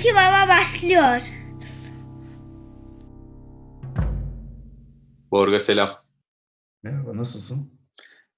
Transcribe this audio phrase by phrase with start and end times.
[0.00, 1.20] İki baba başlıyor.
[5.30, 5.90] Borga selam.
[6.82, 7.72] Merhaba, nasılsın?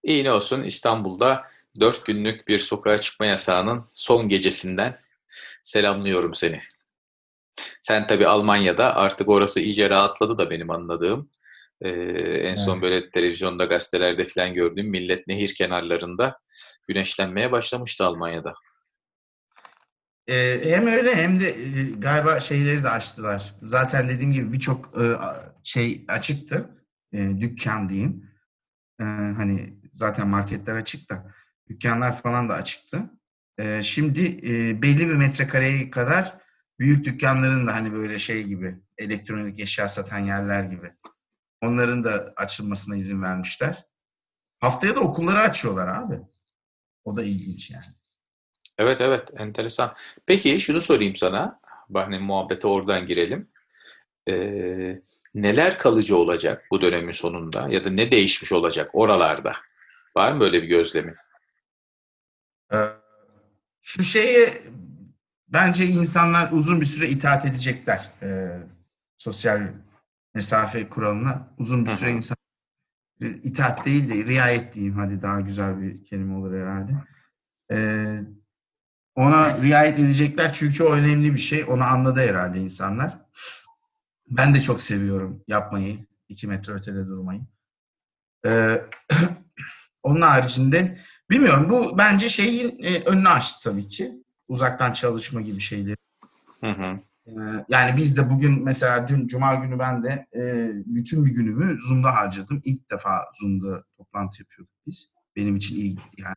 [0.02, 1.42] İyi ne olsun İstanbul'da
[1.80, 4.96] 4 günlük bir sokağa çıkma yasağının son gecesinden
[5.62, 6.60] selamlıyorum seni.
[7.80, 11.30] Sen tabii Almanya'da artık orası iyice rahatladı da benim anladığım.
[11.80, 11.88] Ee,
[12.48, 12.82] en son Evet.
[12.82, 16.38] böyle televizyonda gazetelerde falan gördüğüm millet nehir kenarlarında
[16.88, 18.54] güneşlenmeye başlamıştı Almanya'da.
[20.28, 23.54] Ee, hem öyle hem de e, galiba şeyleri de açtılar.
[23.62, 25.04] Zaten dediğim gibi birçok e,
[25.64, 26.70] şey açıktı.
[27.12, 28.30] E, dükkan diyeyim.
[29.00, 31.34] E, hani zaten marketler açık da
[31.68, 33.10] dükkanlar falan da açıktı.
[33.58, 36.38] E, şimdi e, belli bir metrekareye kadar
[36.78, 40.92] büyük dükkanların da hani böyle şey gibi elektronik eşya satan yerler gibi
[41.60, 43.86] onların da açılmasına izin vermişler.
[44.60, 46.20] Haftaya da okulları açıyorlar abi.
[47.04, 48.01] O da ilginç yani.
[48.78, 49.94] Evet evet enteresan.
[50.26, 51.60] Peki şunu sorayım sana.
[51.94, 53.48] Hani muhabbete oradan girelim.
[54.28, 55.02] Ee,
[55.34, 59.52] neler kalıcı olacak bu dönemin sonunda ya da ne değişmiş olacak oralarda?
[60.16, 61.14] Var mı böyle bir gözlemin?
[62.72, 62.76] Ee,
[63.82, 64.62] Şu şeye
[65.48, 68.10] bence insanlar uzun bir süre itaat edecekler.
[68.22, 68.58] Ee,
[69.16, 69.60] sosyal
[70.34, 72.36] mesafe kuralına uzun bir süre insan
[73.20, 76.92] itaat değil de riayet diyeyim hadi daha güzel bir kelime olur herhalde.
[77.72, 78.20] Ee,
[79.14, 81.64] ona riayet edecekler çünkü o önemli bir şey.
[81.64, 83.18] Onu anladı herhalde insanlar.
[84.30, 86.06] Ben de çok seviyorum yapmayı.
[86.28, 87.40] iki metre ötede durmayı.
[88.46, 88.82] Ee,
[90.02, 90.98] onun haricinde
[91.30, 94.12] bilmiyorum bu bence şeyin e, önünü açtı tabii ki.
[94.48, 95.96] Uzaktan çalışma gibi şeyleri.
[96.60, 97.00] Hı hı.
[97.26, 101.78] Ee, yani biz de bugün mesela dün Cuma günü ben de e, bütün bir günümü
[101.78, 102.62] Zoom'da harcadım.
[102.64, 105.12] İlk defa Zoom'da toplantı yapıyorduk biz.
[105.36, 106.34] Benim için iyi yani.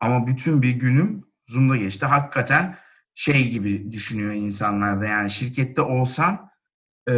[0.00, 2.06] Ama bütün bir günüm Zoom'da geçti.
[2.06, 2.76] Hakikaten
[3.14, 6.50] şey gibi düşünüyor insanlar da yani şirkette olsan
[7.10, 7.14] e,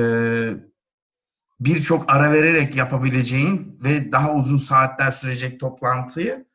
[1.60, 6.46] birçok ara vererek yapabileceğin ve daha uzun saatler sürecek toplantıyı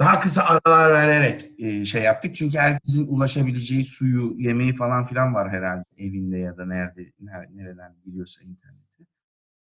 [0.00, 2.36] daha kısa aralar vererek e, şey yaptık.
[2.36, 7.94] Çünkü herkesin ulaşabileceği suyu, yemeği falan filan var herhalde evinde ya da nerede ner- nereden
[8.06, 9.06] biliyorsa interneti.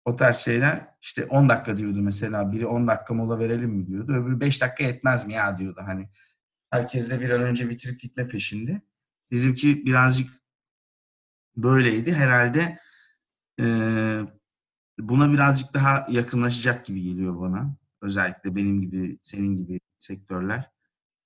[0.04, 4.12] O tarz şeyler işte 10 dakika diyordu mesela biri 10 dakika mola verelim mi diyordu.
[4.12, 6.08] Öbürü 5 dakika yetmez mi ya diyordu hani.
[6.74, 8.82] Herkes de bir an önce bitirip gitme peşinde.
[9.30, 10.30] Bizimki birazcık
[11.56, 12.12] böyleydi.
[12.12, 12.78] Herhalde
[13.60, 13.66] e,
[14.98, 17.76] buna birazcık daha yakınlaşacak gibi geliyor bana.
[18.02, 20.70] Özellikle benim gibi, senin gibi sektörler.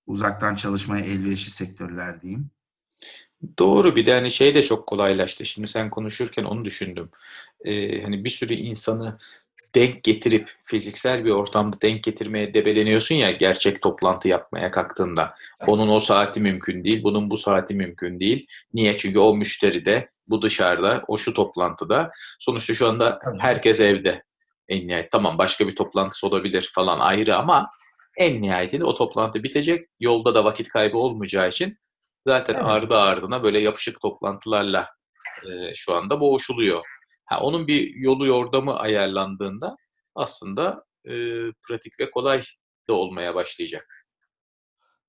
[0.07, 2.51] Uzaktan çalışmaya elverişli sektörler diyeyim.
[3.59, 5.47] Doğru bir de hani şey de çok kolaylaştı.
[5.47, 7.11] Şimdi sen konuşurken onu düşündüm.
[7.65, 9.19] Ee, hani bir sürü insanı
[9.75, 15.35] denk getirip fiziksel bir ortamda denk getirmeye debeleniyorsun ya gerçek toplantı yapmaya kalktığında.
[15.67, 18.47] Onun o saati mümkün değil, bunun bu saati mümkün değil.
[18.75, 18.99] Niye?
[18.99, 22.11] Çünkü o müşteri de, bu dışarıda, o şu toplantıda.
[22.39, 24.23] Sonuçta şu anda herkes evde.
[24.69, 27.71] En nihayet tamam başka bir toplantısı olabilir falan ayrı ama
[28.17, 29.89] en nihayetinde o toplantı bitecek.
[30.01, 31.79] Yolda da vakit kaybı olmayacağı için
[32.27, 32.65] zaten Evet.
[32.67, 34.89] ardı ardına böyle yapışık toplantılarla
[35.45, 36.85] e, şu anda boğuşuluyor.
[37.29, 39.77] Ha, onun bir yolu yordamı ayarlandığında
[40.15, 41.13] aslında e,
[41.69, 42.43] pratik ve kolay
[42.89, 44.07] da olmaya başlayacak.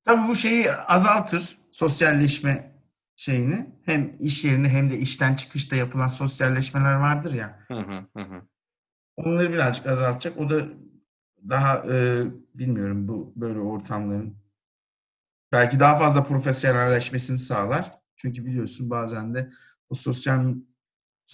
[0.05, 1.59] Tabii bu şeyi azaltır.
[1.71, 2.75] Sosyalleşme
[3.15, 3.75] şeyini.
[3.85, 7.65] Hem iş yerini hem de işten çıkışta yapılan sosyalleşmeler vardır ya.
[7.67, 8.41] Hı hı, hı hı.
[9.17, 10.37] Onları birazcık azaltacak.
[10.37, 10.67] O da
[11.49, 14.37] daha e, bilmiyorum bu böyle ortamların
[15.51, 17.91] belki daha fazla profesyonelleşmesini sağlar.
[18.15, 19.51] Çünkü biliyorsun bazen de
[19.89, 20.55] o sosyal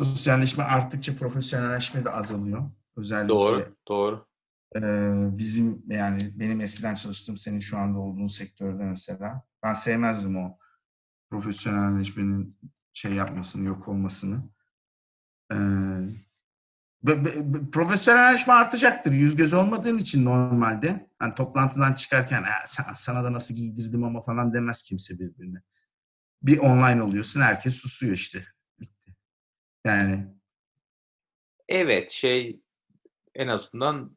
[0.04, 2.72] sosyalleşme arttıkça profesyonelleşme de azalıyor.
[2.96, 4.28] Özellikle Doğru, doğru.
[4.76, 4.82] e,
[5.38, 10.58] bizim yani benim eskiden çalıştığım senin şu anda olduğun sektörde mesela ben sevmezdim o
[11.30, 12.58] profesyonelleşmenin
[12.94, 14.44] şey yapmasını, yok olmasını.
[15.52, 15.58] E,
[17.04, 19.12] Be- be- profesyonelleşme artacaktır.
[19.12, 21.10] Yüz göz olmadığın için normalde.
[21.22, 25.62] Yani toplantıdan çıkarken "Aa, sana, sana da nasıl giydirdim ama falan demez kimse birbirine.
[26.42, 28.46] Bir online oluyorsun herkes susuyor işte.
[29.86, 30.28] Yani
[31.70, 32.60] Evet, şey
[33.36, 34.16] en azından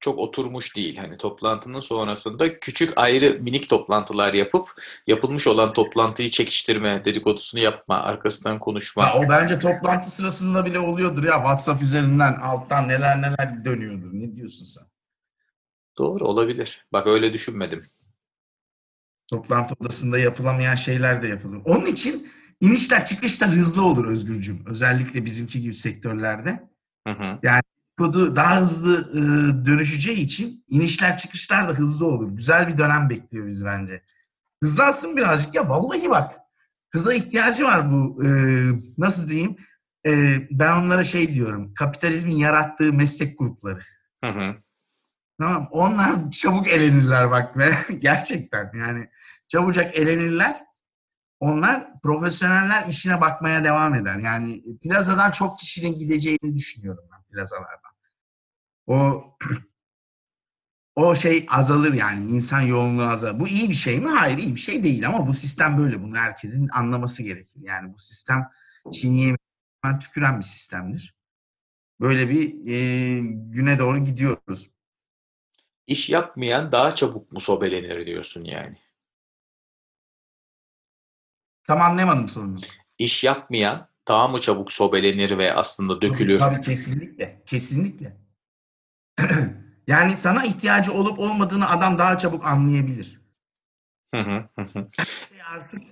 [0.00, 0.96] çok oturmuş değil.
[0.96, 4.68] Hani toplantının sonrasında küçük ayrı minik toplantılar yapıp
[5.06, 9.06] yapılmış olan toplantıyı çekiştirme, dedikodusunu yapma, arkasından konuşma.
[9.06, 11.34] ha, o bence toplantı sırasında bile oluyordur ya.
[11.34, 14.10] WhatsApp üzerinden alttan neler neler dönüyordur.
[14.12, 14.84] Ne diyorsun sen?
[15.98, 16.86] Doğru olabilir.
[16.92, 17.84] Bak öyle düşünmedim.
[19.30, 21.60] Toplantı odasında yapılamayan şeyler de yapılır.
[21.64, 24.62] Onun için inişler çıkışlar hızlı olur Özgürcüm.
[24.66, 26.68] Özellikle bizimki gibi sektörlerde.
[27.06, 27.38] Hı hı.
[27.98, 29.20] kodu daha hızlı e,
[29.66, 32.30] dönüşeceği için inişler çıkışlar da hızlı olur.
[32.36, 34.02] Güzel bir dönem bekliyor bizi bence.
[34.62, 36.32] Hızlansın birazcık ya vallahi bak.
[36.90, 38.28] hıza ihtiyacı var bu e,
[38.98, 39.56] nasıl diyeyim
[40.06, 43.80] e, ben onlara şey diyorum kapitalizmin yarattığı meslek grupları.
[44.24, 44.54] Hı hı.
[45.40, 49.08] Tamam onlar çabuk elenirler bak ve gerçekten yani
[49.48, 50.67] çabucak elenirler.
[51.40, 54.18] Onlar profesyoneller işine bakmaya devam eder.
[54.18, 57.92] Yani plazadan çok kişinin gideceğini düşünüyorum ben plazalardan.
[58.86, 59.24] O
[60.96, 63.40] o şey azalır yani insan yoğunluğu azalır.
[63.40, 64.08] Bu iyi bir şey mi?
[64.08, 66.02] Hayır iyi bir şey değil ama bu sistem böyle.
[66.02, 67.60] Bunu herkesin anlaması gerekir.
[67.62, 68.48] Yani bu sistem
[68.92, 71.14] çiğneyemeyen tüküren bir sistemdir.
[72.00, 74.70] Böyle bir e, güne doğru gidiyoruz.
[75.86, 78.78] İş yapmayan daha çabuk mu sobelenir diyorsun yani.
[81.68, 82.58] Tam anlayamadım sorunu.
[82.98, 86.38] İş yapmayan daha mı çabuk sobelenir ve aslında dökülür?
[86.38, 87.42] Tabii, tabii kesinlikle.
[87.46, 88.16] Kesinlikle.
[89.86, 93.20] yani sana ihtiyacı olup olmadığını adam daha çabuk anlayabilir.
[94.96, 95.82] Her şey artık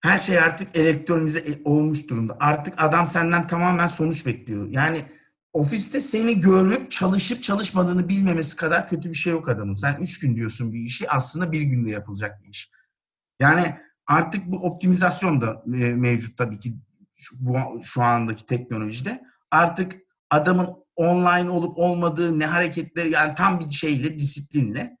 [0.00, 2.36] her şey artık elektronize e- olmuş durumda.
[2.40, 4.68] Artık adam senden tamamen sonuç bekliyor.
[4.68, 5.04] Yani
[5.52, 9.74] ofiste seni görüp çalışıp çalışmadığını bilmemesi kadar kötü bir şey yok adamın.
[9.74, 12.70] Sen üç gün diyorsun bir işi aslında bir günde yapılacak bir iş.
[13.40, 16.74] Yani artık bu optimizasyon da e, mevcut tabii ki
[17.14, 19.22] şu, bu, şu andaki teknolojide.
[19.50, 19.96] Artık
[20.30, 24.98] adamın online olup olmadığı ne hareketleri yani tam bir şeyle disiplinle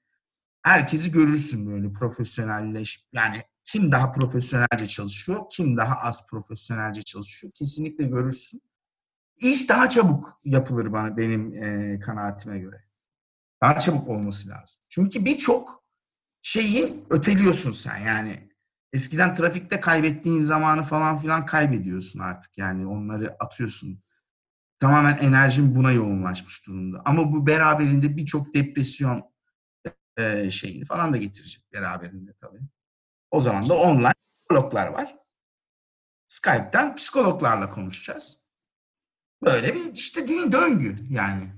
[0.62, 8.04] herkesi görürsün böyle profesyonelleş yani kim daha profesyonelce çalışıyor, kim daha az profesyonelce çalışıyor kesinlikle
[8.04, 8.62] görürsün.
[9.36, 12.84] İş daha çabuk yapılır bana benim e, kanaatime göre.
[13.62, 14.80] Daha çabuk olması lazım.
[14.88, 15.84] Çünkü birçok
[16.42, 18.47] şeyi öteliyorsun sen yani.
[18.92, 23.98] Eskiden trafikte kaybettiğin zamanı falan filan kaybediyorsun artık yani onları atıyorsun.
[24.78, 27.02] Tamamen enerjin buna yoğunlaşmış durumda.
[27.04, 29.30] Ama bu beraberinde birçok depresyon
[30.16, 32.60] e, şeyini falan da getirecek beraberinde tabii.
[33.30, 35.14] O zaman da online psikologlar var.
[36.28, 38.44] Skype'ten psikologlarla konuşacağız.
[39.44, 41.52] Böyle bir işte dünya döngü yani.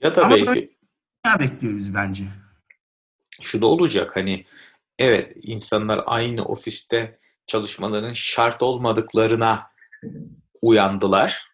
[0.00, 0.78] Ya da Ama belki
[1.26, 2.24] Ne bekliyor bizi bence?
[3.42, 4.46] şu da olacak hani
[5.02, 9.66] evet insanlar aynı ofiste çalışmaların şart olmadıklarına
[10.62, 11.46] uyandılar.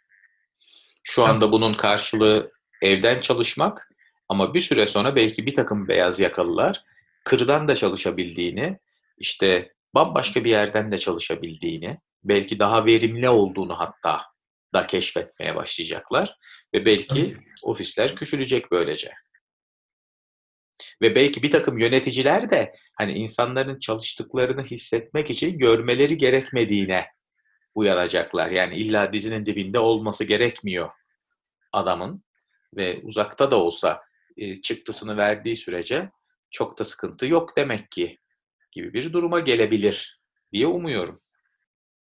[1.03, 2.51] Şu anda bunun karşılığı
[2.83, 3.89] evden çalışmak
[4.29, 6.85] ama bir süre sonra belki bir takım beyaz yakalılar
[7.25, 8.79] kırdan da çalışabildiğini,
[9.19, 14.23] işte bambaşka bir yerden de çalışabildiğini, belki daha verimli olduğunu hatta
[14.75, 16.37] da keşfetmeye başlayacaklar
[16.75, 19.11] ve belki ofisler küçülecek böylece.
[21.03, 27.07] Ve belki bir takım yöneticiler de hani insanların çalıştıklarını hissetmek için görmeleri gerekmediğine
[27.75, 28.51] uyanacaklar.
[28.51, 30.91] Yani illa dizinin dibinde olması gerekmiyor
[31.73, 32.25] adamın
[32.77, 34.03] ve uzakta da olsa
[34.37, 36.11] e, çıktısını verdiği sürece
[36.51, 38.19] çok da sıkıntı yok demek ki
[38.73, 40.21] gibi bir duruma gelebilir
[40.53, 41.21] diye umuyorum.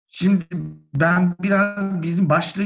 [0.08, 0.46] Şimdi
[0.94, 2.64] ben biraz bizim başlığı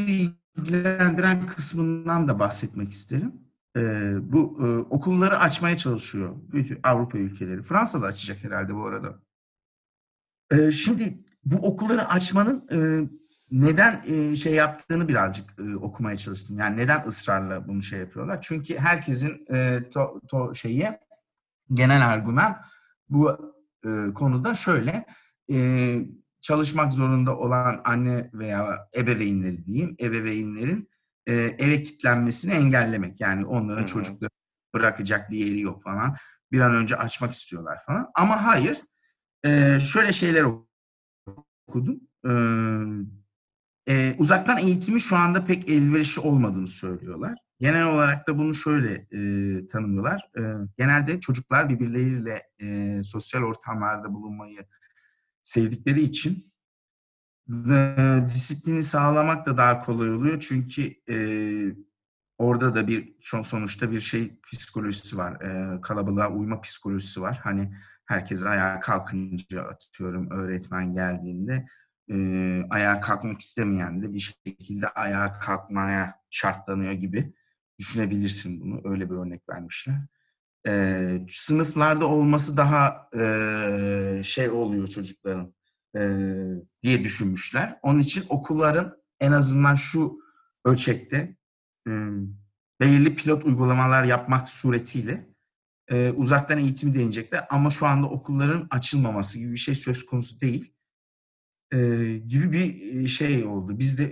[0.57, 3.44] ilgilendiren kısmından da bahsetmek isterim.
[3.77, 7.63] Ee, bu e, okulları açmaya çalışıyor bütün Avrupa ülkeleri.
[7.63, 9.19] Fransa da açacak herhalde bu arada.
[10.51, 13.09] Ee, şimdi bu okulları açmanın e,
[13.51, 16.59] neden e, şey yaptığını birazcık okumaya çalıştım.
[16.59, 18.41] Yani neden ısrarla bunu şey yapıyorlar?
[18.41, 19.45] Çünkü herkesin
[19.91, 20.89] to, to şeyi
[21.73, 22.57] genel argüman
[23.09, 23.55] bu
[24.15, 25.05] konuda şöyle.
[26.41, 30.89] Çalışmak zorunda olan anne veya ebeveynleri diyeyim, ebeveynlerin
[31.27, 33.21] e, eve kilitlenmesini engellemek.
[33.21, 33.85] Yani onların hı.
[33.85, 34.29] çocukları
[34.73, 36.15] bırakacak bir yeri yok falan.
[36.51, 38.11] Bir an önce açmak istiyorlar falan.
[38.15, 38.81] Ama hayır.
[39.45, 40.45] E, şöyle şeyler
[41.67, 42.01] okudum.
[42.27, 42.31] E,
[43.87, 47.37] e, uzaktan eğitimi şu anda pek elverişli olmadığını söylüyorlar.
[47.59, 49.19] Genel olarak da bunu şöyle e,
[49.67, 50.29] tanımlıyorlar.
[50.37, 50.41] E,
[50.77, 54.65] genelde çocuklar birbirleriyle e, sosyal ortamlarda bulunmayı
[55.43, 56.53] sevdikleri için
[57.49, 60.39] e, disiplini sağlamak da daha kolay oluyor.
[60.39, 61.17] Çünkü e,
[62.37, 65.41] orada da bir son- sonuçta bir şey psikolojisi var.
[65.41, 67.39] E, kalabalığa uyma psikolojisi var.
[67.43, 67.75] Hani
[68.05, 71.65] herkes ayağa kalkınca atıyorum öğretmen geldiğinde
[72.11, 72.15] e,
[72.69, 77.33] ayağa kalkmak istemeyen de bir şekilde ayağa kalkmaya şartlanıyor gibi
[77.79, 78.81] düşünebilirsin bunu.
[78.91, 79.95] Öyle bir örnek vermişler.
[80.67, 85.53] E, sınıflarda olması daha e, şey oluyor çocukların
[85.95, 86.01] e,
[86.83, 87.79] diye düşünmüşler.
[87.81, 90.19] Onun için okulların en azından şu
[90.65, 91.35] ölçekte
[91.87, 91.91] e,
[92.79, 95.29] belirli pilot uygulamalar yapmak suretiyle
[95.91, 97.47] e, uzaktan eğitimi deneyecekler.
[97.49, 100.71] Ama şu anda okulların açılmaması gibi bir şey söz konusu değil.
[102.27, 103.79] Gibi bir şey oldu.
[103.79, 104.05] Biz de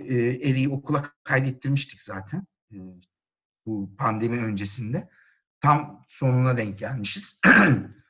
[0.50, 2.46] Eri'yi okula kaydettirmiştik zaten.
[3.66, 5.08] Bu pandemi öncesinde.
[5.60, 7.40] Tam sonuna denk gelmişiz.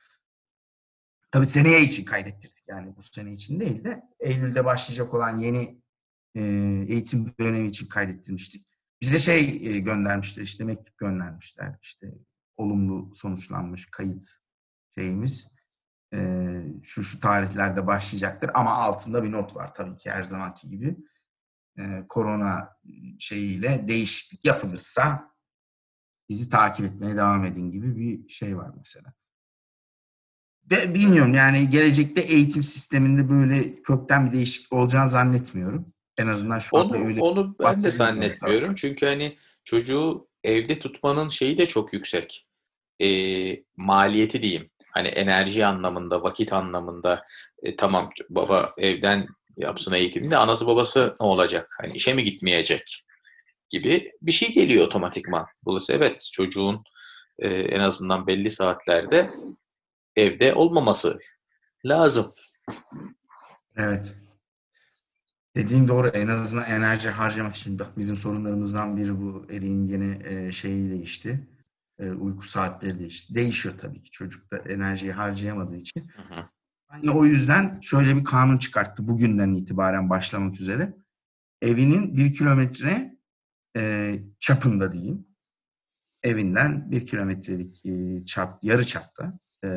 [1.35, 2.63] tabii seneye için kaydettirdik.
[2.67, 5.81] Yani bu sene için değil de Eylül'de başlayacak olan yeni
[6.35, 6.41] e,
[6.87, 8.67] eğitim dönemi için kaydettirmiştik.
[9.01, 11.75] Bize şey e, göndermişler işte mektup göndermişler.
[11.81, 12.13] İşte
[12.57, 14.25] olumlu sonuçlanmış kayıt
[14.97, 15.47] şeyimiz.
[16.13, 16.19] E,
[16.83, 20.97] şu şu tarihlerde başlayacaktır ama altında bir not var tabii ki her zamanki gibi.
[22.09, 22.77] Korona
[23.19, 25.31] şeyiyle değişiklik yapılırsa
[26.29, 29.13] bizi takip etmeye devam edin gibi bir şey var mesela.
[30.69, 35.85] De, bilmiyorum yani gelecekte eğitim sisteminde böyle kökten bir değişiklik olacağını zannetmiyorum.
[36.17, 38.67] En azından şu anda Onu, öyle onu ben de zannetmiyorum.
[38.67, 38.75] tabii.
[38.75, 42.47] Çünkü hani çocuğu evde tutmanın şeyi de çok yüksek.
[43.01, 43.07] E,
[43.77, 44.69] maliyeti diyeyim.
[44.91, 47.23] Hani enerji anlamında, vakit anlamında.
[47.63, 51.75] E, tamam baba evden yapsın eğitimini de anası babası ne olacak?
[51.81, 53.03] Hani işe mi gitmeyecek?
[53.69, 55.45] Gibi bir şey geliyor otomatikman.
[55.65, 56.83] Dolayısıyla evet çocuğun
[57.39, 59.27] e, en azından belli saatlerde
[60.15, 61.19] evde olmaması
[61.85, 62.31] lazım.
[63.75, 64.15] Evet.
[65.55, 66.07] Dediğin doğru.
[66.07, 67.79] En azından enerji harcamak için.
[67.79, 69.45] Bak bizim sorunlarımızdan biri bu.
[69.49, 71.47] Eri'nin yine e, şeyi değişti.
[71.99, 73.35] E, uyku saatleri değişti.
[73.35, 74.11] Değişiyor tabii ki.
[74.11, 76.09] Çocuk da enerjiyi harcayamadığı için.
[76.15, 76.49] Hı hı.
[76.93, 79.07] Yani o yüzden şöyle bir kanun çıkarttı.
[79.07, 80.93] Bugünden itibaren başlamak üzere.
[81.61, 83.17] Evinin bir kilometre
[83.77, 85.27] e, çapında diyeyim.
[86.23, 89.69] Evinden bir kilometrelik e, çap, yarı çapta e,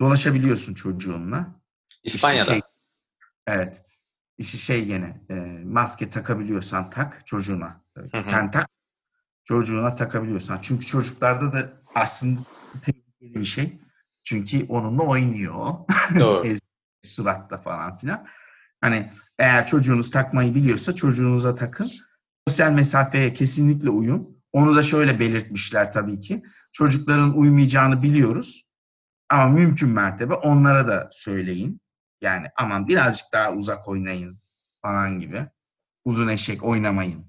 [0.00, 1.60] dolaşabiliyorsun çocuğunla.
[2.04, 2.44] İspanya'da.
[2.44, 2.60] şey-
[3.46, 3.82] evet.
[4.38, 7.80] İşte şey gene e, maske takabiliyorsan tak çocuğuna.
[7.96, 8.22] Hı hı.
[8.24, 8.68] Sen tak
[9.44, 10.58] çocuğuna takabiliyorsan.
[10.62, 12.40] Çünkü çocuklarda da aslında
[12.84, 13.78] tehlikeli bir şey.
[14.24, 15.74] Çünkü onunla oynuyor.
[16.20, 16.48] Doğru.
[17.02, 18.26] Suratta falan filan.
[18.80, 21.90] Hani eğer çocuğunuz takmayı biliyorsa çocuğunuza takın.
[22.48, 24.42] Sosyal mesafeye kesinlikle uyun.
[24.52, 26.42] Onu da şöyle belirtmişler tabii ki.
[26.72, 28.66] Çocukların uymayacağını biliyoruz.
[29.28, 31.80] Ama mümkün mertebe onlara da söyleyin.
[32.20, 34.38] Yani aman birazcık daha uzak oynayın
[34.82, 35.46] falan gibi.
[36.04, 37.26] Uzun eşek oynamayın.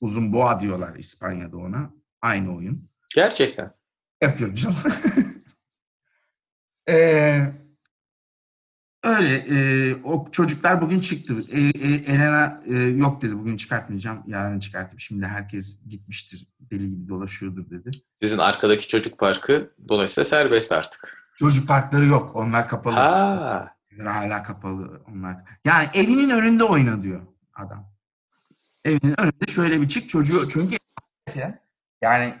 [0.00, 1.90] Uzun boğa diyorlar İspanya'da ona.
[2.22, 2.88] Aynı oyun.
[3.14, 3.74] Gerçekten.
[4.22, 4.76] Yapıyorum canım.
[6.88, 7.52] Ee,
[9.04, 9.34] öyle.
[9.34, 11.44] e, o çocuklar bugün çıktı.
[11.50, 13.38] E, e, Elena e, yok dedi.
[13.38, 14.22] Bugün çıkartmayacağım.
[14.26, 15.00] Yarın çıkartayım.
[15.00, 16.46] Şimdi herkes gitmiştir.
[16.60, 17.90] Deli gibi dolaşıyordur dedi.
[18.20, 21.24] Sizin arkadaki çocuk parkı dolayısıyla serbest artık.
[21.36, 22.36] Çocuk parkları yok.
[22.36, 22.94] Onlar kapalı.
[22.94, 25.36] Ha, Hala kapalı onlar.
[25.64, 27.20] Yani evinin önünde oyna diyor
[27.54, 27.94] adam.
[28.84, 30.48] Evinin önünde şöyle bir çık çocuğu.
[30.48, 30.76] Çünkü
[32.02, 32.34] yani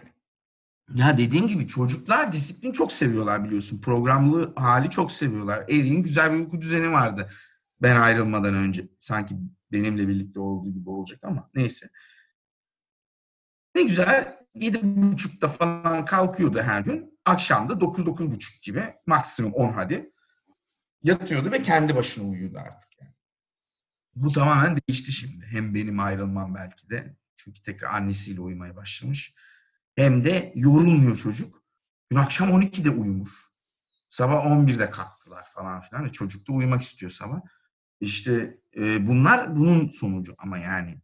[0.94, 3.80] ya dediğim gibi çocuklar disiplin çok seviyorlar biliyorsun.
[3.80, 5.64] Programlı hali çok seviyorlar.
[5.68, 7.30] Eri'nin güzel bir uyku düzeni vardı.
[7.82, 8.88] Ben ayrılmadan önce.
[9.00, 9.36] Sanki
[9.72, 11.90] benimle birlikte olduğu gibi olacak ama neyse.
[13.74, 14.36] Ne güzel.
[14.54, 17.18] Yedi buçukta falan kalkıyordu her gün.
[17.24, 18.94] Akşam da dokuz, dokuz buçuk gibi.
[19.06, 20.10] Maksimum on hadi.
[21.02, 22.88] Yatıyordu ve kendi başına uyuyordu artık.
[23.00, 23.14] Yani.
[24.14, 25.46] Bu tamamen değişti şimdi.
[25.46, 27.16] Hem benim ayrılmam belki de.
[27.34, 29.34] Çünkü tekrar annesiyle uyumaya başlamış.
[29.96, 31.62] Hem de yorulmuyor çocuk.
[32.12, 33.30] Dün akşam 12'de uyumuş.
[34.10, 36.04] Sabah 11'de kalktılar falan filan.
[36.06, 37.40] E, Çocuk da uyumak istiyor sabah.
[38.00, 41.00] İşte e, bunlar bunun sonucu ama yani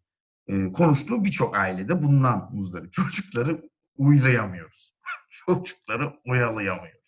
[0.46, 2.92] e, konuştuğu birçok ailede bundan muzdarip.
[2.92, 4.94] Çocukları uylayamıyoruz.
[5.30, 7.00] Çocukları oyalayamıyoruz.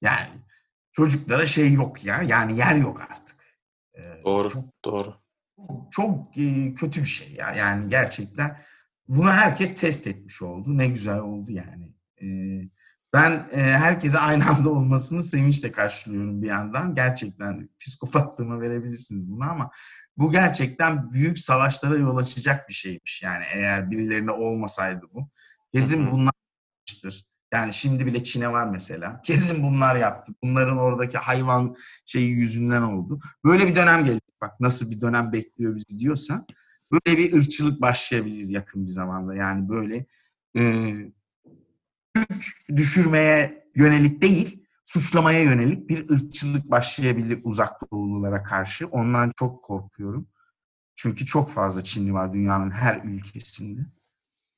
[0.00, 0.30] Yani
[0.92, 2.22] çocuklara şey yok ya.
[2.22, 3.36] Yani yer yok artık.
[3.94, 5.14] E, doğru, Çok doğru.
[5.90, 7.52] çok e, kötü bir şey ya.
[7.52, 8.65] Yani gerçekten
[9.08, 10.78] bunu herkes test etmiş oldu.
[10.78, 11.92] Ne güzel oldu yani.
[12.22, 12.26] E,
[13.12, 16.94] ben e, herkese aynı anda olmasını sevinçle karşılıyorum bir yandan.
[16.94, 19.70] Gerçekten psikopatlığıma verebilirsiniz bunu ama
[20.16, 23.22] bu gerçekten büyük savaşlara yol açacak bir şeymiş.
[23.22, 25.28] Yani eğer birilerine olmasaydı bu.
[25.74, 26.32] Kesin bunlar
[26.78, 27.26] yapmıştır.
[27.52, 29.20] Yani şimdi bile Çin'e var mesela.
[29.22, 30.32] Kesin bunlar yaptı.
[30.42, 33.20] Bunların oradaki hayvan şeyi yüzünden oldu.
[33.44, 34.40] Böyle bir dönem gelecek.
[34.40, 36.46] Bak nasıl bir dönem bekliyor bizi diyorsan.
[36.92, 39.34] Böyle bir ırkçılık başlayabilir yakın bir zamanda.
[39.34, 40.06] Yani böyle
[40.58, 40.94] e,
[42.76, 48.86] düşürmeye yönelik değil, suçlamaya yönelik bir ırkçılık başlayabilir uzak doğululara karşı.
[48.86, 50.28] Ondan çok korkuyorum.
[50.94, 53.80] Çünkü çok fazla Çinli var dünyanın her ülkesinde.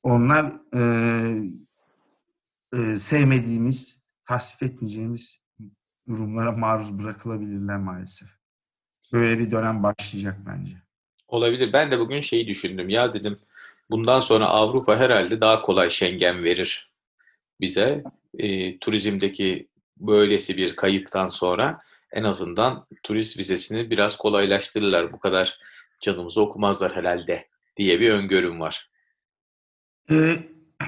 [0.02, 0.82] Onlar e,
[2.72, 5.40] e, sevmediğimiz, tasvip etmeyeceğimiz
[6.08, 8.28] durumlara maruz bırakılabilirler maalesef.
[9.12, 10.87] Böyle bir dönem başlayacak bence.
[11.28, 11.72] Olabilir.
[11.72, 12.88] Ben de bugün şeyi düşündüm.
[12.88, 13.38] Ya dedim
[13.90, 16.90] bundan sonra Avrupa herhalde daha kolay Schengen verir
[17.60, 18.04] bize.
[18.38, 21.80] E, turizmdeki böylesi bir kayıptan sonra
[22.12, 25.12] en azından turist vizesini biraz kolaylaştırırlar.
[25.12, 25.58] Bu kadar
[26.00, 28.90] canımızı okumazlar herhalde diye bir öngörüm var.
[30.10, 30.36] Ee,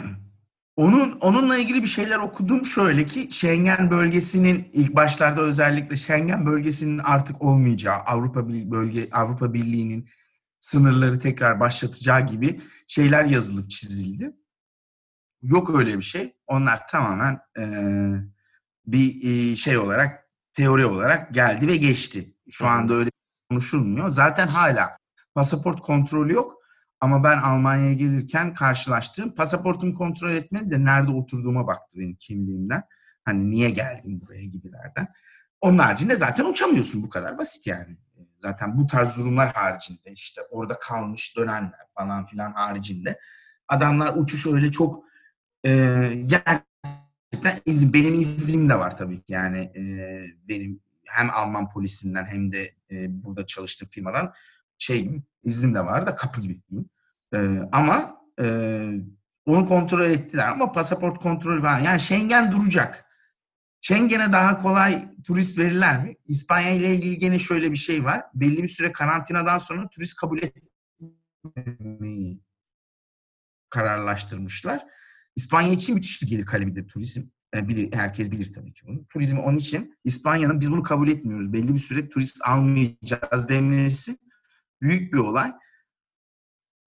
[0.76, 6.98] Onun onunla ilgili bir şeyler okudum şöyle ki Schengen bölgesinin ilk başlarda özellikle Schengen bölgesinin
[6.98, 10.08] artık olmayacağı Avrupa bölge Avrupa Birliği'nin
[10.60, 14.32] sınırları tekrar başlatacağı gibi şeyler yazılıp çizildi.
[15.42, 16.36] Yok öyle bir şey.
[16.46, 17.64] Onlar tamamen e,
[18.86, 22.34] bir e, şey olarak teori olarak geldi ve geçti.
[22.50, 23.10] Şu anda öyle
[23.50, 24.08] konuşulmuyor.
[24.08, 24.96] Zaten hala
[25.34, 26.60] pasaport kontrolü yok.
[27.00, 32.82] Ama ben Almanya'ya gelirken karşılaştığım pasaportumu kontrol etmedi de nerede oturduğuma baktı benim kimliğimden.
[33.24, 35.08] Hani niye geldim buraya gibilerden.
[35.60, 37.96] Onun haricinde zaten uçamıyorsun bu kadar basit yani.
[38.40, 43.18] Zaten bu tarz durumlar haricinde işte orada kalmış dönenler falan filan haricinde
[43.68, 45.04] adamlar uçuş öyle çok
[45.66, 45.70] e,
[46.26, 49.82] gerçekten izin, benim iznim de var tabii ki yani e,
[50.48, 54.32] benim hem Alman polisinden hem de e, burada çalıştığım firmadan
[54.78, 56.88] şey iznim de var da kapı gibi diyeyim.
[57.34, 58.46] E, ama e,
[59.46, 61.78] onu kontrol ettiler ama pasaport kontrolü falan.
[61.78, 63.09] Yani Schengen duracak.
[63.80, 66.16] Schengen'e daha kolay turist verirler mi?
[66.26, 68.24] İspanya ile ilgili gene şöyle bir şey var.
[68.34, 72.40] Belli bir süre karantinadan sonra turist kabul etmeyi
[73.70, 74.86] kararlaştırmışlar.
[75.36, 77.22] İspanya için müthiş bir gelir kalemidir turizm.
[77.54, 79.06] Yani bilir, herkes bilir tabii ki bunu.
[79.06, 81.52] Turizm onun için İspanya'nın biz bunu kabul etmiyoruz.
[81.52, 84.18] Belli bir süre turist almayacağız demesi
[84.82, 85.52] büyük bir olay.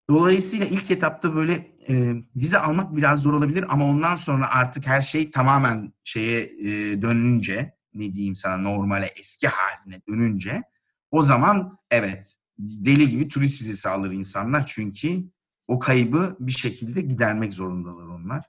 [0.10, 5.02] Dolayısıyla ilk etapta böyle e, vize almak biraz zor olabilir ama ondan sonra artık her
[5.02, 10.64] şey tamamen şeye e, dönünce ne diyeyim sana normale eski haline dönünce
[11.12, 15.24] o zaman evet deli gibi turist vizesi alır insanlar çünkü
[15.68, 18.46] o kaybı bir şekilde gidermek zorundalar onlar.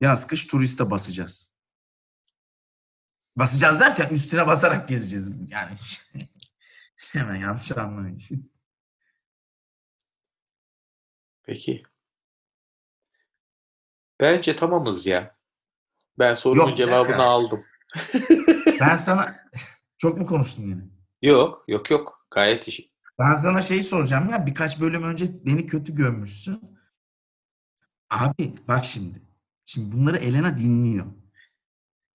[0.00, 1.50] Yaz kış turiste basacağız.
[3.36, 5.30] Basacağız derken üstüne basarak gezeceğiz.
[5.48, 5.76] Yani
[7.12, 8.22] hemen yanlış anlamayın.
[11.42, 11.82] Peki.
[14.20, 15.36] Bence tamamız ya.
[16.18, 17.22] Ben sorunun Yok, cevabını dakika.
[17.24, 17.64] aldım.
[18.80, 19.36] Ben sana
[19.98, 20.82] çok mu konuştum yine?
[21.22, 22.26] Yok, yok, yok.
[22.30, 22.90] Gayet iyi.
[23.18, 26.60] Ben sana şey soracağım ya birkaç bölüm önce beni kötü görmüşsün.
[28.10, 29.22] Abi bak şimdi.
[29.66, 31.06] Şimdi bunları Elena dinliyor.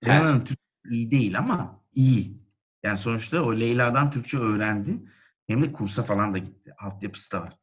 [0.03, 0.11] He.
[0.11, 2.41] Elena'nın Türkçe iyi değil ama iyi.
[2.83, 5.11] Yani sonuçta o Leyla'dan Türkçe öğrendi.
[5.47, 6.73] Hem de kursa falan da gitti.
[6.77, 7.57] Altyapısı da var.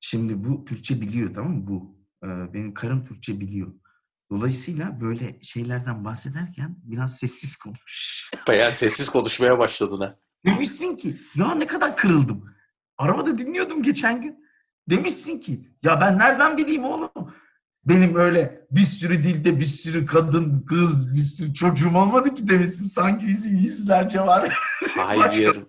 [0.00, 1.66] Şimdi bu Türkçe biliyor tamam mı?
[1.66, 1.98] Bu.
[2.22, 3.72] Benim karım Türkçe biliyor.
[4.30, 8.24] Dolayısıyla böyle şeylerden bahsederken biraz sessiz konuş.
[8.48, 10.18] Bayağı sessiz konuşmaya başladın ha.
[10.44, 12.54] Demişsin ki ya ne kadar kırıldım.
[12.98, 14.44] Arabada dinliyordum geçen gün.
[14.90, 17.34] Demişsin ki ya ben nereden bileyim oğlum?
[17.84, 22.84] Benim öyle bir sürü dilde bir sürü kadın, kız, bir sürü çocuğum olmadı ki demişsin.
[22.84, 24.58] Sanki bizim yüzlerce var.
[24.96, 25.64] Hayır.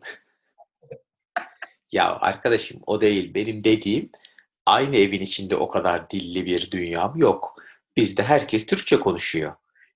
[1.92, 3.34] ya arkadaşım o değil.
[3.34, 4.10] Benim dediğim
[4.70, 7.56] aynı evin içinde o kadar dilli bir dünyam yok.
[7.98, 9.54] Bizde herkes Türkçe konuşuyor.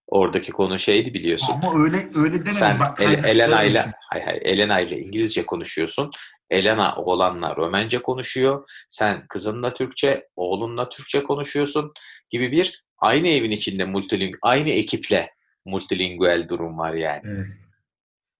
[0.07, 1.53] Oradaki konu şeydi biliyorsun.
[1.53, 2.53] Ama öyle öyle demedim.
[2.53, 3.91] Sen Bak, El- Elena ile düşün.
[4.09, 6.09] hay hay Elena ile İngilizce konuşuyorsun.
[6.49, 8.69] Elena oğlanla Romence konuşuyor.
[8.89, 11.93] Sen kızınla Türkçe, oğlunla Türkçe konuşuyorsun
[12.29, 15.29] gibi bir aynı evin içinde multiling aynı ekiple
[15.65, 17.21] multilingüel durum var yani.
[17.25, 17.47] Evet.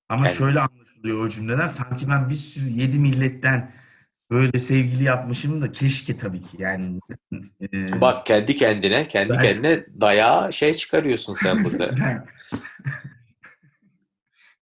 [0.10, 1.68] Ama Yani- şöyle anlaşılıyor o cümleden.
[1.68, 3.83] Sanki ben bir sürü yedi milletten
[4.32, 7.00] böyle sevgili yapmışım da keşke tabii ki yani.
[7.74, 11.96] e, Bak kendi kendine, kendi Ben- kendine dayağı şey çıkarıyorsun sen burada.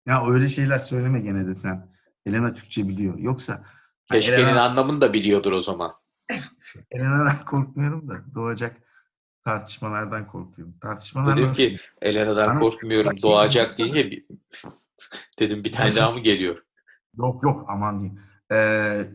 [0.06, 1.90] ya öyle şeyler söyleme gene de sen.
[2.26, 3.18] Elena Türkçe biliyor.
[3.18, 3.64] Yoksa
[4.12, 5.92] Keşkenin Elena- anlamını da biliyordur o zaman.
[6.90, 8.76] Elena'dan korkmuyorum da doğacak
[9.44, 10.74] tartışmalardan korkuyorum.
[10.80, 11.62] Tartışmalar Dedim nasıl?
[11.62, 14.10] ki Elena'dan Bana- korkmuyorum doğacak deyince
[15.38, 16.62] dedim bir tane daha mı geliyor?
[17.18, 18.20] Yok yok aman diyeyim.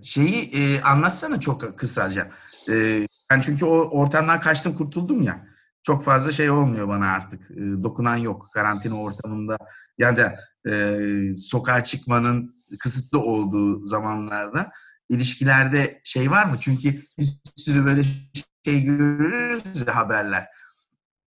[0.03, 2.31] Şeyi e, anlatsana çok kısaca.
[2.69, 5.47] Ee, ben çünkü o ortamdan kaçtım kurtuldum ya.
[5.83, 7.51] Çok fazla şey olmuyor bana artık.
[7.51, 9.57] Ee, dokunan yok karantina ortamında.
[9.97, 10.99] Ya da e,
[11.35, 14.71] sokağa çıkmanın kısıtlı olduğu zamanlarda
[15.09, 16.57] ilişkilerde şey var mı?
[16.59, 18.03] Çünkü bir sürü böyle
[18.65, 20.47] şey görürüz ya haberler.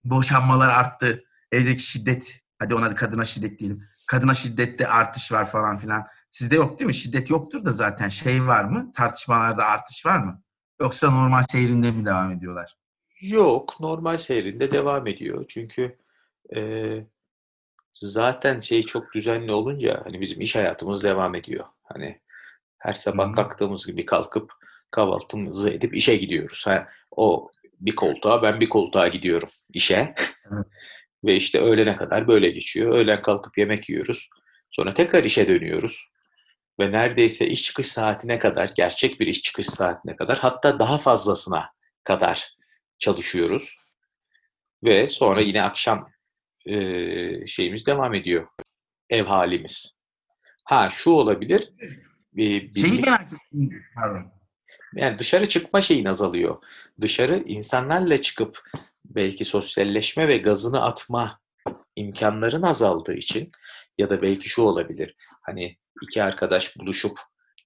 [0.05, 1.25] Boşanmalar arttı.
[1.53, 2.41] Evdeki şiddet.
[2.59, 3.85] Hadi ona kadına şiddet diyelim.
[4.07, 6.07] Kadına şiddette artış var falan filan.
[6.31, 6.95] Sizde yok değil mi?
[6.95, 8.93] Şiddet yoktur da zaten şey var mı?
[8.97, 10.43] Tartışmalarda artış var mı?
[10.81, 12.77] Yoksa normal seyrinde mi devam ediyorlar?
[13.21, 15.45] Yok, normal seyrinde devam ediyor.
[15.49, 15.99] Çünkü
[16.57, 16.61] e,
[17.93, 21.65] zaten şey çok düzenli olunca hani bizim iş hayatımız devam ediyor.
[21.83, 22.21] Hani
[22.79, 23.33] her sabah hı.
[23.33, 24.53] kalktığımız gibi kalkıp
[24.91, 26.67] kahvaltımızı edip işe gidiyoruz.
[26.67, 30.15] Ha, o bir koltuğa, ben bir koltuğa gidiyorum işe.
[31.25, 32.95] Ve işte öğlene kadar böyle geçiyor.
[32.95, 34.29] Öğlen kalkıp yemek yiyoruz.
[34.71, 36.13] Sonra tekrar işe dönüyoruz.
[36.81, 41.73] Ve neredeyse iş çıkış saatine kadar, gerçek bir iş çıkış saatine kadar hatta daha fazlasına
[42.05, 42.57] kadar
[42.99, 43.77] çalışıyoruz.
[44.85, 46.11] Ve sonra yine akşam
[46.67, 46.77] e,
[47.47, 48.49] şeyimiz devam ediyor.
[49.11, 49.99] Ev halimiz.
[50.65, 51.73] Ha şu olabilir.
[52.37, 53.85] E, Şeyi merak ettim.
[53.95, 54.33] Pardon.
[54.95, 56.63] yani dışarı çıkma şeyin azalıyor.
[57.01, 58.71] Dışarı insanlarla çıkıp
[59.05, 61.41] belki sosyalleşme ve gazını atma
[61.97, 63.53] imkanların azaldığı için
[63.99, 65.15] ya da belki şu olabilir.
[65.43, 67.19] Hani iki arkadaş buluşup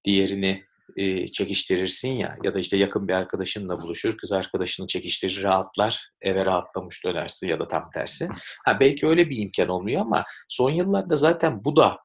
[0.05, 0.64] diğerini
[0.97, 6.47] e, çekiştirirsin ya ya da işte yakın bir arkadaşınla buluşur, kız arkadaşını çekiştirir, rahatlar, eve
[6.47, 8.29] rahatlamış dönersin ya da tam tersi.
[8.64, 11.99] Ha belki öyle bir imkan olmuyor ama son yıllarda zaten bu da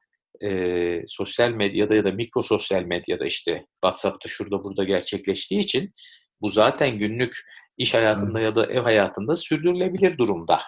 [0.44, 5.92] e, sosyal medyada ya da mikro sosyal medyada işte WhatsApp'ta şurada burada gerçekleştiği için
[6.40, 7.36] bu zaten günlük
[7.78, 10.58] iş hayatında ya da ev hayatında sürdürülebilir durumda.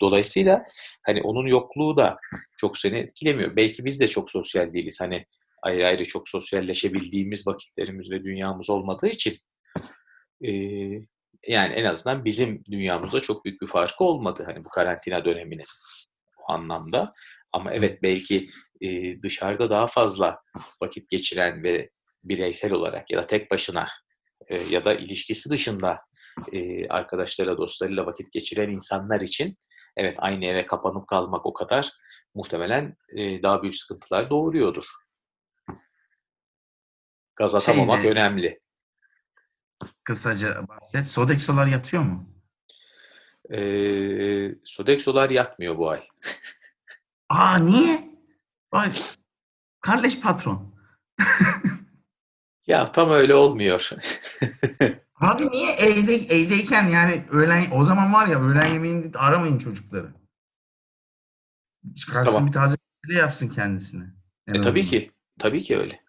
[0.00, 0.66] Dolayısıyla
[1.02, 2.16] hani onun yokluğu da
[2.56, 3.56] çok seni etkilemiyor.
[3.56, 5.00] Belki biz de çok sosyal değiliz.
[5.00, 5.26] Hani
[5.62, 9.36] ayrı ayrı çok sosyalleşebildiğimiz vakitlerimiz ve dünyamız olmadığı için
[10.44, 10.50] e,
[11.48, 15.64] yani en azından bizim dünyamızda çok büyük bir farkı olmadı hani bu karantina döneminin
[16.38, 17.12] o anlamda.
[17.52, 18.42] Ama evet belki
[18.80, 20.38] e, dışarıda daha fazla
[20.82, 21.90] vakit geçiren ve
[22.24, 23.86] bireysel olarak ya da tek başına
[24.48, 26.00] e, ya da ilişkisi dışında
[26.52, 29.56] e, arkadaşlarıyla, dostlarıyla vakit geçiren insanlar için
[29.96, 31.92] evet aynı eve kapanıp kalmak o kadar
[32.34, 34.84] muhtemelen e, daha büyük sıkıntılar doğuruyordur.
[37.36, 38.60] Gaz atamamak Şeyde- önemli.
[40.04, 41.06] Kısaca bahset.
[41.06, 42.28] Sodexo'lar yatıyor mu?
[43.50, 43.58] E,
[44.64, 46.08] Sodexo'lar yatmıyor bu ay.
[47.28, 48.10] Aa niye?
[48.72, 48.92] Vay.
[49.80, 50.76] Kardeş patron.
[52.66, 53.90] Ya tam öyle olmuyor.
[55.20, 60.14] Abi niye evde, evdeyken yani öğlen o zaman var ya öğlen yemeğinde aramayın çocukları.
[62.12, 62.46] Kalksın Tamam.
[62.46, 64.04] bir taze fasulye yapsın kendisine.
[64.48, 65.10] En e, tabii ki.
[65.38, 66.00] Tabii ki öyle.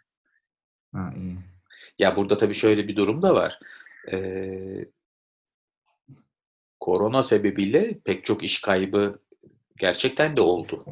[0.93, 1.38] Ha, iyi.
[2.00, 3.60] Ya burada tabii şöyle bir durum da var.
[4.12, 4.86] Ee,
[6.80, 9.20] korona sebebiyle pek çok iş kaybı
[9.78, 10.86] gerçekten de oldu.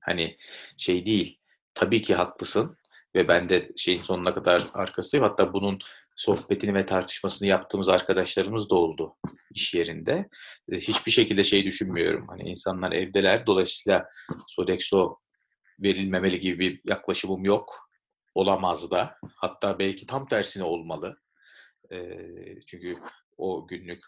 [0.00, 0.36] Hani
[0.76, 1.38] şey değil.
[1.74, 2.76] Tabii ki haklısın
[3.14, 5.30] ve ben de şeyin sonuna kadar arkasındayım.
[5.30, 5.78] Hatta bunun
[6.20, 9.16] sohbetini ve tartışmasını yaptığımız arkadaşlarımız da oldu
[9.54, 10.28] iş yerinde.
[10.72, 12.28] Ee, Hiçbir şekilde şey düşünmüyorum.
[12.28, 13.46] Hani insanlar evdeler.
[13.46, 14.08] Dolayısıyla
[14.48, 15.18] Sodexo
[15.82, 17.90] verilmemeli gibi bir yaklaşımım yok.
[18.34, 19.16] Olamaz da.
[19.36, 21.16] Hatta belki tam tersine olmalı.
[21.92, 22.96] Ee, çünkü
[23.38, 24.02] o günlük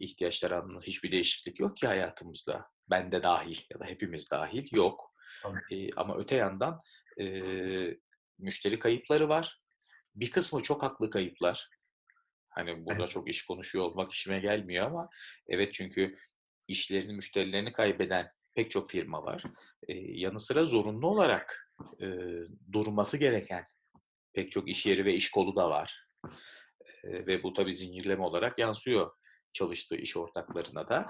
[0.00, 2.66] ihtiyaçlar anlamında hiçbir değişiklik yok ki hayatımızda.
[2.90, 5.14] Ben de dahil ya da hepimiz dahil yok.
[5.42, 5.60] Tabii.
[5.70, 6.80] Ee, ama öte yandan
[7.20, 7.24] e,
[8.38, 9.60] müşteri kayıpları var.
[10.14, 11.68] Bir kısmı çok haklı kayıplar.
[12.48, 13.10] Hani burada Evet.
[13.10, 15.08] çok iş konuşuyor olmak işime gelmiyor ama
[15.48, 16.18] evet çünkü
[16.68, 19.42] işlerini, müşterilerini kaybeden pek çok firma var.
[19.88, 22.06] Ee, yanı sıra zorunlu olarak e,
[22.72, 23.66] durması gereken
[24.32, 26.06] pek çok iş yeri ve iş kolu da var.
[27.04, 29.10] E, ve bu tabii zincirleme olarak yansıyor
[29.52, 31.06] çalıştığı iş ortaklarına da.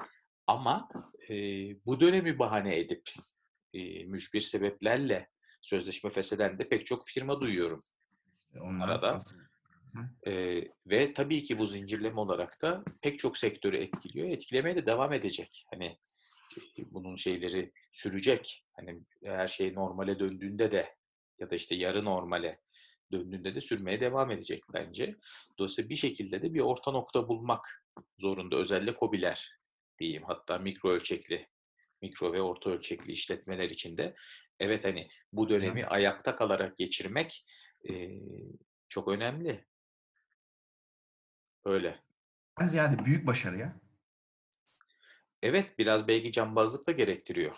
[0.46, 0.88] Ama
[1.28, 1.34] e,
[1.86, 3.02] bu dönemi bahane edip
[3.74, 5.28] e, mücbir sebeplerle
[5.62, 7.84] sözleşme fesheden de pek çok firma duyuyorum.
[8.60, 9.12] Onlar Arada.
[9.14, 9.36] asıl-
[10.26, 14.28] E, ve tabii ki bu zincirleme olarak da pek çok sektörü etkiliyor.
[14.28, 15.64] Etkilemeye de devam edecek.
[15.70, 15.98] Hani
[16.90, 18.64] bunun şeyleri sürecek.
[18.72, 20.94] Hani her şey normale döndüğünde de
[21.38, 22.60] ya da işte yarı normale
[23.12, 25.16] döndüğünde de sürmeye devam edecek bence.
[25.58, 27.84] Dolayısıyla bir şekilde de bir orta nokta bulmak
[28.18, 28.56] zorunda.
[28.56, 29.50] Özellikle KOBİ'ler
[29.98, 30.22] diyeyim.
[30.26, 31.48] Hatta mikro ölçekli,
[32.02, 34.14] mikro ve orta ölçekli işletmeler için de
[34.60, 37.44] evet hani bu dönemi ayakta kalarak geçirmek
[37.88, 37.92] e,
[38.88, 39.64] çok önemli.
[41.64, 42.00] Öyle.
[42.60, 43.80] Ben ziyade büyük başarı ya.
[45.42, 47.54] Evet biraz belki cambazlık da gerektiriyor.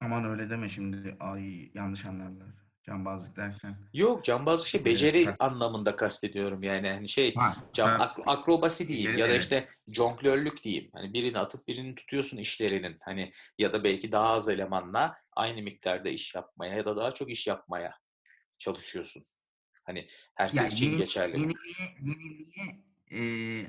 [0.00, 1.16] Aman öyle deme şimdi.
[1.20, 2.48] Ay yanlış anlarlar.
[2.82, 3.76] Cambazlık derken.
[3.92, 8.22] Yok cambazlık şey Evet, beceri tak- anlamında kastediyorum yani hani şey Ha, cam, ha, ak-
[8.26, 9.42] akrobasi diyeyim Beceri, ya da evet.
[9.42, 10.90] işte jonglörlük diyeyim.
[10.92, 16.08] Hani birini atıp birini tutuyorsun işlerinin hani ya da belki daha az elemanla aynı miktarda
[16.08, 17.98] iş yapmaya ya da daha çok iş yapmaya
[18.58, 19.22] çalışıyorsun.
[19.84, 21.40] Hani herkes Ya için yeni, geçerli.
[21.40, 23.20] yeniliğe, yeniliğe e,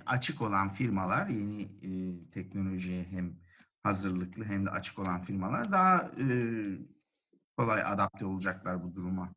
[0.05, 1.89] açık olan firmalar, yeni e,
[2.29, 3.39] teknolojiye hem
[3.83, 6.25] hazırlıklı hem de açık olan firmalar daha e,
[7.57, 9.33] kolay adapte olacaklar bu duruma.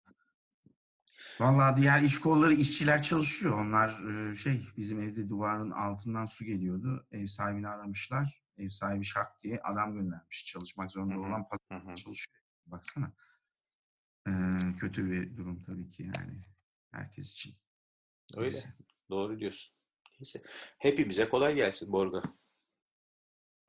[1.41, 3.59] Vallahi diğer iş kolları işçiler çalışıyor.
[3.59, 3.89] Onlar
[4.31, 7.07] e, şey bizim evde duvarın altından su geliyordu.
[7.13, 8.43] Ev sahibini aramışlar.
[8.59, 10.47] Ev sahibi şak diye adam göndermiş.
[10.47, 11.95] Çalışmak zorunda olan hı.
[11.95, 12.41] çalışıyor.
[12.67, 13.13] Baksana.
[14.81, 16.39] Kötü bir durum tabii ki yani
[16.91, 17.55] herkes için.
[18.37, 18.43] Öyle.
[18.51, 18.69] Neyse.
[19.11, 19.73] Doğru diyorsun.
[20.21, 20.43] Neyse.
[20.79, 22.23] Hepimize kolay gelsin Borga.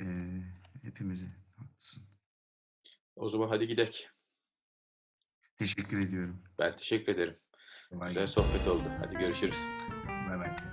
[0.01, 0.05] E,
[0.83, 2.03] hepimize haklısın.
[3.15, 3.93] O zaman hadi gidelim.
[5.57, 6.43] Teşekkür ediyorum.
[6.59, 7.37] Ben teşekkür ederim.
[7.89, 8.41] Kolay Güzel gelsin.
[8.41, 8.89] sohbet oldu.
[8.99, 9.59] Hadi görüşürüz.
[10.07, 10.70] Bay bay.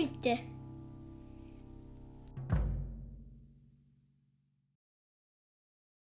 [0.00, 0.49] Bitti.